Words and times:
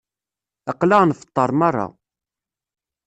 Aql-aɣ 0.71 1.01
nfeṭṭer 1.05 1.49
merra. 1.59 1.87